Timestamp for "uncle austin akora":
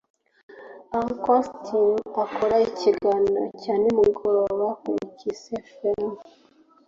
0.99-2.55